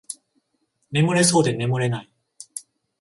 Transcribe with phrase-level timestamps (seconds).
[0.89, 2.11] 眠れそうで眠れない